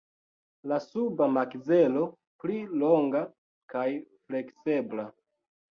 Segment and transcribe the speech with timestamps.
[0.71, 2.07] La suba makzelo
[2.45, 3.23] pli longa
[3.77, 3.89] kaj
[4.27, 5.09] fleksebla.